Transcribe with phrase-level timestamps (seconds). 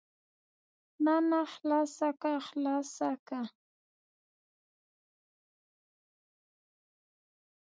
[1.05, 3.39] نه نه خلاصه که خلاصه که.